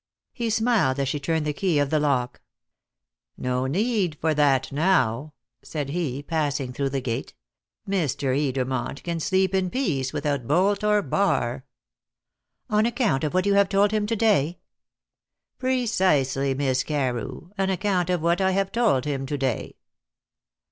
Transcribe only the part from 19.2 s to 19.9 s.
to day."